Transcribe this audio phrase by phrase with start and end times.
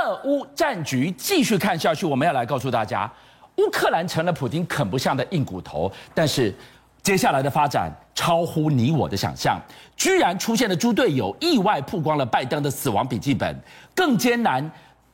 [0.00, 3.10] 俄乌战局继续看下去，我们要来告诉大家，
[3.56, 6.54] 乌克兰成了普京啃不下的硬骨头，但是
[7.02, 9.60] 接下来的发展超乎你我的想象，
[9.96, 13.54] 居然出现了猪队友，意外曝光了拜登的死亡笔记本，
[13.94, 14.70] 更艰难、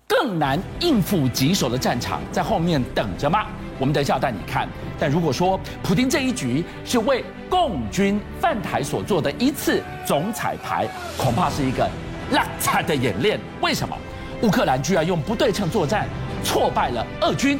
[0.06, 3.46] 更难应付棘手的战场在后面等着吗？
[3.78, 4.68] 我们等一下带你看。
[4.98, 11.88] 但如果说普京这一局是为共军犯台所做的一次总彩排，恐怕是一个
[12.30, 13.38] 烂惨的演练。
[13.60, 13.96] 为什么？
[14.42, 16.06] 乌克兰居然用不对称作战
[16.44, 17.58] 挫败了俄军，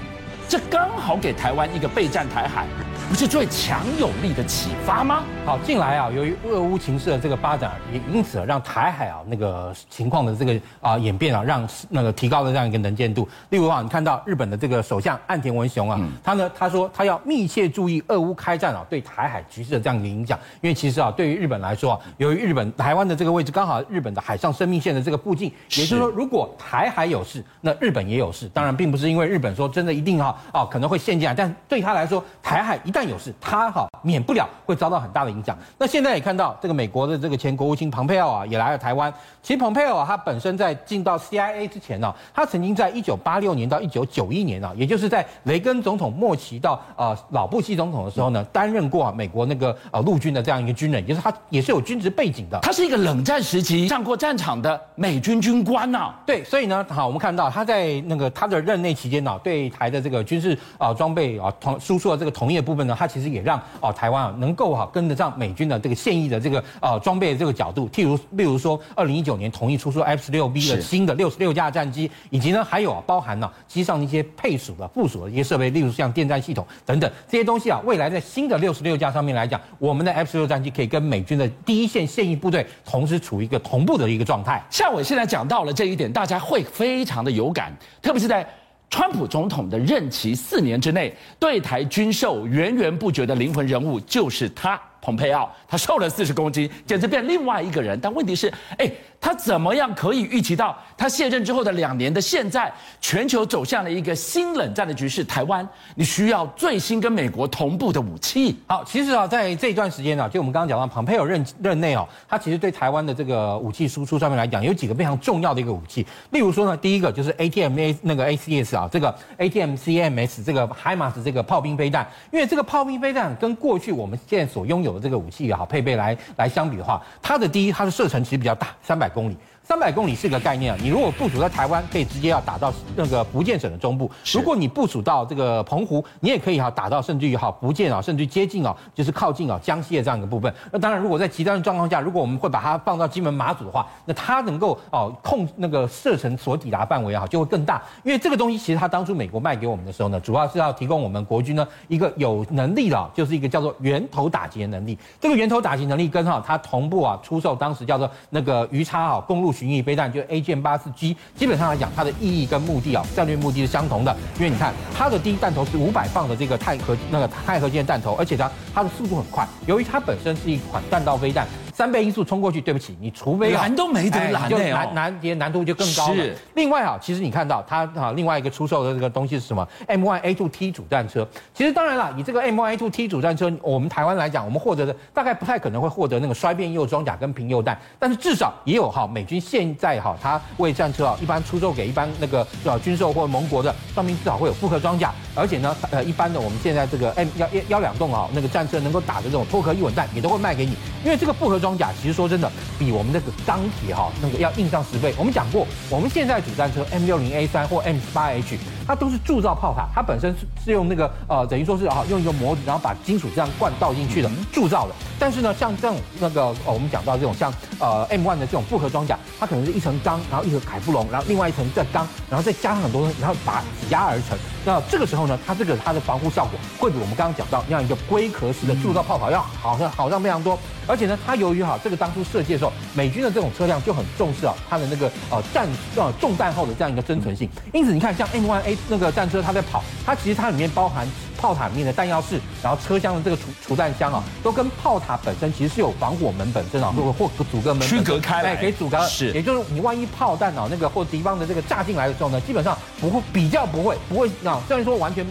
[0.48, 2.66] 这刚好给台湾一个备战台海。
[3.08, 5.22] 不是最强有力的启发吗？
[5.44, 13.26] 好，近来啊，由于俄乌情势的这个发展，也因此让台海啊那个情况的这个啊演变啊，让那个提高了这样一个能见度。
[13.50, 28.50] 例如啊，你看到日本的这个首相岸田文雄啊，他呢他说他要密切注意俄乌开战啊对台海局势的这样一个影响，因为其实啊对于日本来说啊，由于日本台湾的这个位置刚好日本的海上生命线的这个附近，也就是说如果台海有事，那日本也有事。
[28.52, 32.95] 当然并不是因为日本说真的一定哈啊可能会陷进来，但对他来说台海一。
[32.96, 35.54] 一旦有事，他哈免不了会遭到很大的影响。
[35.76, 39.12] 那现在也看到这个美国的这个前国务卿蓬佩奥啊，也来了台湾。
[39.42, 52.58] 其实蓬佩奥啊，他本身在进到 CIA 之前呢、啊，他曾经在一九八六年到一九九一年啊，也就是在雷根总统末期到呃老布希总统的时候呢，担任过啊美国那个呃陆军的这样一个军人，也就是他也是有军职背景的。
[52.62, 56.20] 他是一个冷战时期上过战场的美军军官呐、啊。
[56.24, 67.88] 对，所以呢，好，我们看到他在那个他的任内期间呢、啊，对台的这个军事啊装备啊同输出的这个同业部分呢，它其实也让啊台湾啊能够哈跟得上美军的这个现役的这个呃装备的这个角度。
[67.88, 84.62] 譬如，例如说，二零一九年同意出售 F 十六 B 的新的六十六架战机，以及呢还有啊包含了机上的一些配属的附属的一些设备，例如像电站系统等等这些东西啊，未来在新的六十六架上面来讲，我们的 F 十六战机可以跟美军的第一线现役部队同时处于一个同步的一个状态。
[84.70, 88.46] 像我现在讲到了这一点，大家会非常的有感，特别是在。
[88.88, 94.80] 川普总统的任期四年之内，对台军售源源不绝的灵魂人物就是他。
[95.06, 97.96] 蓬佩奥，他瘦了四十公斤，简直变另外一个人。
[98.02, 98.90] 但问题是，哎，
[99.20, 105.22] 他怎么样可以预期到他卸任之后的两年的现在，全球走向了一个新冷战的局势？
[105.22, 108.56] 台湾，你需要最新跟美国同步的武器。
[108.66, 116.04] 好，其实啊，在这一段时间啊，就我们刚刚讲到，蓬佩奥任任内哦，他其实对台湾的这个武器输出上面来讲，有几个非常重要的一个武器。
[116.30, 129.36] 例如说呢，第一个就是 ATM A 那个 ACS 啊，这个 ATMCMS 这个海马斯这个炮兵飞弹，因为这个炮兵飞弹跟过去我们现在所拥有这个武器也好，配备来来相比的话，它的第一，它的射程其实比较大，三百公里。
[129.68, 140.54] 三百公里是个概念啊，你如果部署在台湾，可以直接要打到那个福建省的中部；如果你部署到这个澎湖，你也可以哈打到甚至于哈福建啊，甚至接近啊，就是靠近啊江西的这样一个部分。
[140.70, 147.82] 那当然，如果在极端的状况下，如果我们会把它放到金门马祖的话，那它能够哦控那个射程所抵达范围啊就会更大。
[148.04, 154.96] 因为这个东西其实它当初美国卖给我们的时候呢，主要是要提供我们国军呢一个有能力的，就是一个叫做源头打击的能力。
[155.20, 164.14] 这个源头打击能力跟哈它同步啊出售当时叫做那个鱼叉啊公路巡弋飞弹，就 A 舰八四 G，基本上来讲，它的意义跟目的啊，战略目的是相同的。
[164.36, 169.48] 因为你看，它的第一弹头是五百磅的这个钛合那个钛合金弹头，而且它它的速度很快。
[169.66, 171.46] 由于它本身是一款弹道飞弹。
[171.76, 176.14] 三倍音速冲过去，对不起，你除非拦都没得拦，哎、就难难也难度就更高了。
[176.14, 176.34] 是。
[176.54, 181.28] 另外啊，其实你看到它啊，另外一个出售的这个东西是什么？M1A2T 主战车。
[181.52, 200.72] 其实当然了，以这个 M1A2T 主战车，我们台湾来讲，我们获得的大概不太可能会获得那个衰变铀装甲跟平铀弹，但是至少也有哈，美军现在哈，它为战车啊，一般出售给一般那个呃军售或者盟国的上面至少会有复合装甲，而且呢，呃，一般的我们现在这个 M 幺幺两栋啊，那个战车能够打的这种脱壳一稳弹也都会卖给你，
[201.04, 205.14] 因为这个复合装甲其实说真的，比我们那个钢铁哈那个要硬上十倍。
[205.16, 214.94] 我们讲过，我们现在主战车 M 六零 A 三或 M 十八 H，它都是铸造炮塔，它本身是是用那个呃等于说是啊用一个模子，然后把金属这样灌倒进去的铸造的。
[215.18, 224.36] 但是呢，像这种那个哦我们讲到这种像呃 M one 的这种复合装甲，它可能是一层钢，然后一层凯夫龙，然后另外一层再钢，然后再加上很多东西，然后把挤压而成。
[224.64, 230.58] 那这个时候呢，它这个它的防护效果会比我们刚刚讲到那样一个龟壳式的铸造炮塔要好上好上非常多。
[230.86, 235.66] 而且呢，它由于哈这个当初设计的时候，美军的这种车辆就很重视啊它的那个呃战
[235.96, 237.48] 呃重弹后的这样一个生存性。
[237.72, 241.06] 因此你看，像 M1A 那个战车，它在跑，它其实它里面包含
[241.36, 248.98] 炮塔里面的弹药室，然后车厢的这个储储弹箱啊，都跟炮塔本身其实是有防火门本身啊，或或阻隔门区隔开来，可以阻隔。
[249.06, 255.24] 是，也就是你万一炮弹啊那个或敌方的这个炸进来的时候呢，基本上不会比较不会不会啊，虽然说完全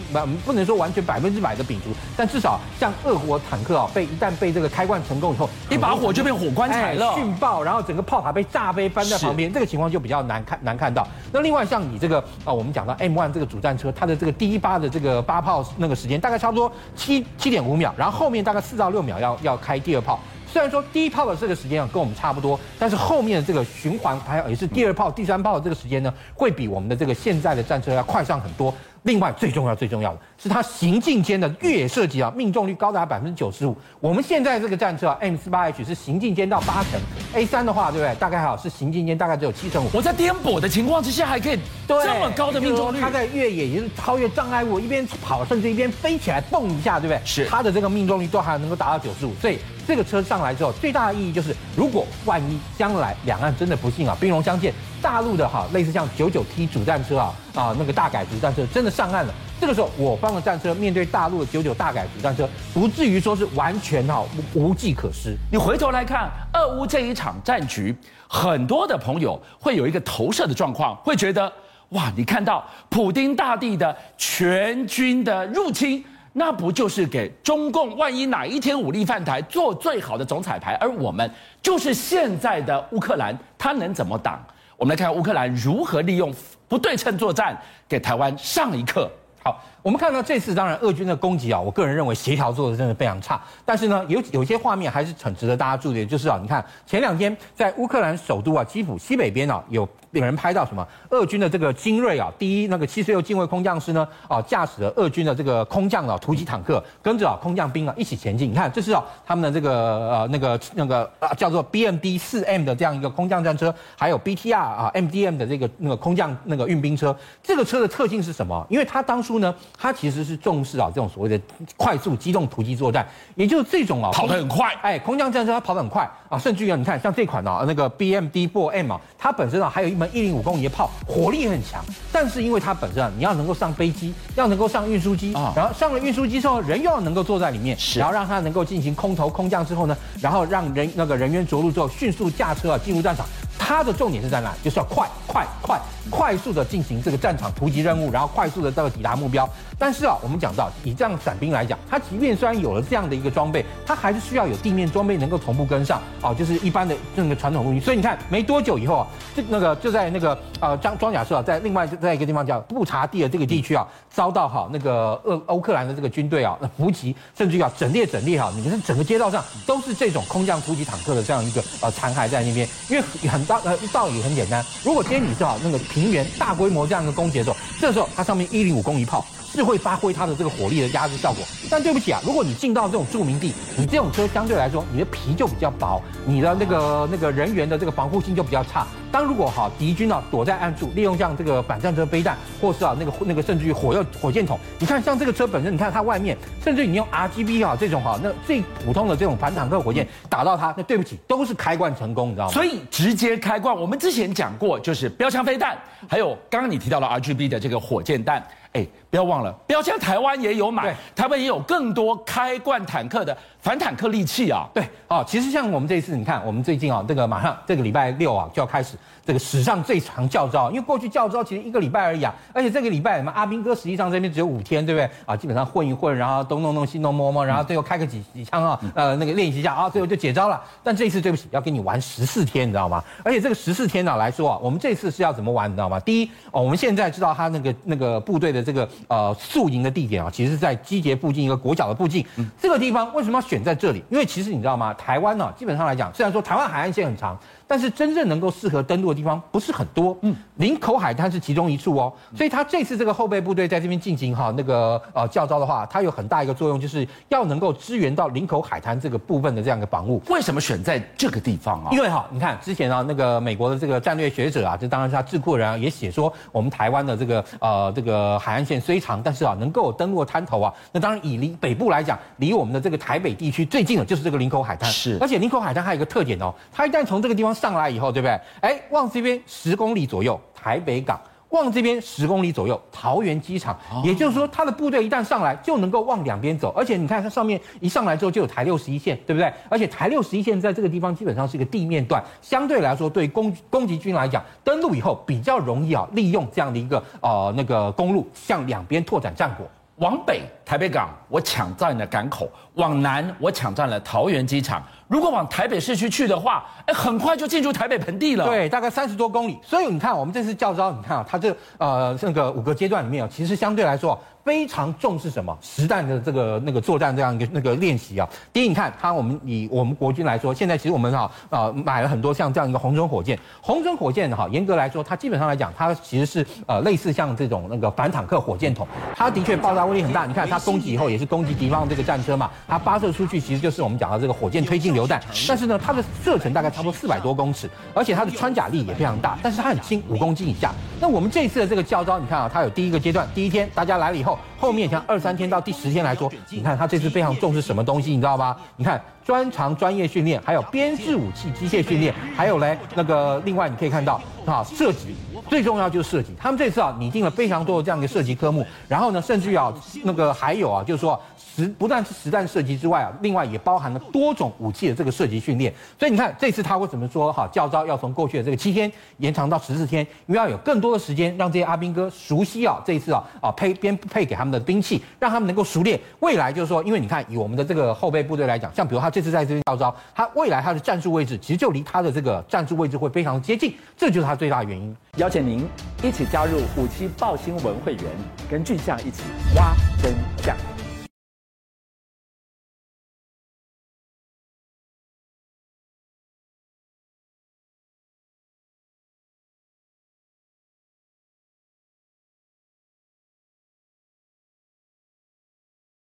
[0.44, 11.06] 不能说完全百分之百的摒除，但至少像俄国坦克啊，被一旦被这个开罐成功以后，一把火就变火棺材了，殉爆，然后整个炮塔被炸飞翻在旁边，这个情况就比较难看难看到。
[11.32, 20.20] 那另外像你这个啊，我们讲到 M1 这个主战车，它的这个第一发的这个八炮那个时间大概差不多七七点五秒，然后后面大概四到六秒要要开第二炮。
[20.46, 28.72] 虽然说第一炮的这个时间啊跟我们差不多，但是后面的这个循环还有也是第二炮、第三炮的这个时间呢，会比我们的这个现在的战车要快上很多。
[29.06, 33.76] 另外最重要最重要的是它行进间的越野射击啊，命中率高达百分之九十五。
[34.00, 37.00] 我们现在这个战车啊，M 四八 H 是行进间到八成
[37.32, 38.12] ，A 三的话对不对？
[38.16, 39.88] 大概还好是行进间大概只有七成五。
[39.92, 47.20] 我在颠簸的情况之下还可以这么高的命中率，它在越野也是超越障碍物，一边跑甚至一边飞起来蹦一下，对不对？
[47.24, 49.32] 是它的这个命中率都还能够达到九十五。
[49.40, 59.32] 所以这个车上来之后，最大的意义就是，如果万一将来两岸真的不幸啊兵戎相见，大陆的哈类似像九九 T 主战车啊啊那个大改主战车真的上岸了。
[59.58, 64.22] 这个时候，我方的战车面对大陆的九九大改主战车，不至于说是完全哈
[64.52, 65.34] 无计可施。
[65.50, 67.96] 你回头来看俄乌这一场战局，
[68.28, 71.50] 很多的朋友会有一个投射的状况，会觉得
[71.90, 76.04] 哇，你看到普丁大帝的全军的入侵，
[76.38, 80.74] 那不就是给中共万一哪一天武力犯台做最好的总彩排？
[80.74, 81.30] 而我们
[81.62, 84.38] 就是现在的乌克兰，他能怎么挡？
[84.76, 86.30] 我们来看看乌克兰如何利用
[86.68, 89.10] 不对称作战，给台湾上一课。
[89.42, 93.40] 好，我们看到这次当然俄军的攻击啊，我个人认为协调做的真的非常差。
[93.64, 99.88] 但是呢，有有些画面还是很值得大家注意的，就是啊，你看前两天在乌克兰首都啊基辅西北边啊有。
[100.12, 100.86] 有人拍到什么？
[101.10, 108.50] 俄军的这个精锐啊，第一那个七十六近卫空降师呢，啊，驾驶了俄军的这个空降的突击坦克，跟着啊空降兵啊一起前进。
[108.50, 109.70] 你看，这是啊他们的这个
[110.08, 117.14] 呃那个那个啊叫做 BMD 四 M 的这样一个空降战车，还有 BTR 啊 MDM 的这个那个空降那个运兵车。
[117.42, 118.66] 这个车的特性是什么？
[118.70, 121.40] 因为它当初呢，它其实是重视啊这种所谓的
[121.76, 130.06] 快速机动突击作战，也就是这种啊跑得很快，哎，空降战车它跑得很快啊，甚至于啊你看像这款啊那个 BMD 4 M 啊，它本身啊还有一门。
[130.16, 143.26] 一零五公里的炮，火力很强，但是因为它本身啊，你要能够上飞机，要能够上运输机啊，然后上了运输机之后，人又要能够坐在里面，然后让它能够进行空投空降之后呢，然后让人那个人员着陆之后，迅速驾车啊进入战场。
[143.58, 144.54] 它的重点是在哪？
[144.62, 145.80] 就是要快快快
[146.10, 149.48] 快速的进行这个战场突击任务，然后快速的这个抵达目标。
[149.78, 157.80] 但是啊，我们讲到以这样伞兵来讲，它即便虽然有了这样的一个装备，它还是需要有地面装备能够同步跟上啊，就是一般的这个传统陆军。
[157.80, 179.24] 所以你看，没多久以后啊，这那个就在那个呃装装甲车啊，在另外在一个地方叫布查蒂的这个地区啊，遭到哈那个俄欧克兰的这个军队啊那伏击，甚至于啊整列整列哈，你看整个街道上都是这种空降突击坦克的这样一个呃残骸在那边，因为很道呃道理很简单，如果今天你是好那个平原大规模这样一个攻击的时候，这时候它上面一零五公一炮。
[179.48, 188.86] 是会发挥它的这个火力的压制效果，但对不起啊，如果你进到这种著名地，你这种车相对来说，你的皮就比较薄，你的那个那个人员的这个防护性就比较差。
[189.10, 202.52] 当如果哈敌军啊躲在暗处，利用像这个反战车飞弹，或是啊那个那个甚至于火药火箭筒，你看像这个车本身，你看它外面，甚至你用 RGB 啊这种哈那最普通的这种反坦克火箭打到它，那对不起都是开罐成功，你知道吗？
[202.52, 208.42] 所以直接开罐，我们之前讲过，就是标枪飞弹，还有刚刚你提到了 RGB 的这个火箭弹。
[208.72, 214.66] 哎，不要忘了，标枪台湾也有买，对台湾也有更多开罐坦克的反坦克利器啊。
[214.74, 218.96] 对，哦，其实像我们这一次，你看，我们最近啊，这个马上这个礼拜六啊就要开始。
[219.24, 225.36] 这个史上最长教招，因为过去教招其实一个礼拜而已啊，而且这个礼拜什么阿兵哥实际上这边只有五天，对不对啊？
[225.36, 230.62] 基本上混一混，然后东弄弄西弄摸摸，然后最后开个几几枪啊，呃，那个练习一下啊，最后就解招了。
[230.84, 233.02] 但这一次对不起，要跟你玩十四天，你知道吗？
[233.24, 235.98] 而且这个十四天呢、啊、来说啊，我们这次是要怎么玩，你知道吗？
[235.98, 242.24] 第一哦，我们现在知道他那个那个部队的这个呃宿营的地点啊，其实是在基捷附近一个国小的附近。
[242.36, 244.02] 嗯、这个地方为什么要选在这里？
[244.10, 244.94] 因为其实你知道吗？
[244.94, 247.38] 台湾呢、啊，基本上来讲，虽然说台湾海岸线很长。
[247.68, 260.22] 但是真正能够适合登陆的地方不是很多，嗯，林口海滩是其中一处哦，所以他这次这个后备部队在这边进行哈那个呃教招的话，它有很大一个作用，就是要能够支援到林口海滩这个部分的这样一个防务。
[260.28, 261.88] 为什么选在这个地方啊？
[261.90, 274.88] 因为哈，你看之前啊那个美国的这个战略学者啊，这当然是他智库人啊，也写说我们台湾的这个呃这个海岸线虽长，但是啊能够登陆的滩头啊，那当然以离北部来讲，离我们的这个台北地区最近的就是这个林口海滩。
[274.88, 278.40] 是，而且林口海滩还有一个特点哦，它一旦从这个地方上来以后，对不对？
[278.60, 281.20] 哎，往这边十公里左右，台北港。
[281.56, 286.72] 往这边十公里左右，桃园机场，也就是说，他的部队一旦上来，就能够往两边走。
[286.76, 289.52] 而且你看，它上面一上来之后就有台六十一线，对不对？
[289.68, 299.66] 而且台六十一线在这个地方基本上是一个地面段，相对来说，对攻攻击军来讲，登陆以后比较容易啊，利用这样的一个呃那个公路向两边拓展战果。
[299.96, 304.82] 往北，台北港，我抢占了港口；往南，我抢占了桃园机场。
[305.06, 308.44] 如果往台北市区去的话，哎，很快就进入台北盆地了。
[308.44, 309.56] 对，大概三十多公里。
[309.62, 318.28] 所以你看，我们这次教招，你看啊，它这呃那个五个阶段里面啊，其实相对来说非常重视什么实弹的这个那个作战这样一个那个练习啊。
[318.52, 323.38] 第一，你看它，我们以我们国军来说，现在其实我们哈呃买了很多像这样一个红准火箭。
[323.60, 328.84] 红准火箭哈，严格来说，它基本上来讲，它其实是呃类似像这种那个反坦克火箭筒。
[329.14, 330.26] 它的确爆炸威力很大。
[330.26, 335.20] 你看它攻击以后也是攻击敌方这个战车嘛，它发射出去其实就是我们讲的这个火箭推进榴弹。
[335.48, 340.72] 但是呢，它的射程大概差不多四百多公尺，而且它的穿甲力也非常大，但是它很轻，五公斤以下。
[341.00, 348.56] 那我们这一次的这个教招，你看啊，它有第一个阶段，第一天大家来了以后，后面像二三天到第十天来说，你看它这次非常重视什么东西，你知道吗？
[348.76, 355.16] 你看专长专业训练，还有编制武器机械训练，还有嘞那个另外你可以看到啊设计，
[355.50, 356.32] 最重要就是设计。
[356.38, 361.20] 他们这次啊拟定了非常多的这样一个射击科目，然后呢，甚至于啊那个还有啊就是说。
[361.62, 365.72] 实不但是实弹射击之外啊，另外也包含了多种武器的这个射击训练。
[365.98, 370.06] 所以你看，这次他为什么说哈教招要从过去的这个七天延长到十四天？
[370.26, 375.98] 因为要有更多的时间让这些阿兵哥熟悉啊，这一次啊啊配编配给他们的兵器，让他们能够熟练。
[376.20, 384.96] 未来就是说，因为你看以我们的这个后备部队来讲，像比如他这次在这边教招，他未来他的战术位置其实就离他的这个战术位置会非常接近，这就是他最大的原因。
[385.16, 385.66] 邀请您
[386.02, 388.04] 一起加入五七报新闻会员，
[388.50, 389.22] 跟俊相一起
[389.54, 390.75] 挖真相。